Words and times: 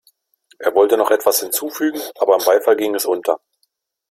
Er 0.57 0.73
wollte 0.73 0.97
noch 0.97 1.11
etwas 1.11 1.41
hinzufügen, 1.41 2.01
aber 2.17 2.33
im 2.35 2.43
Beifall 2.43 2.75
ging 2.75 2.95
es 2.95 3.05
unter. 3.05 3.39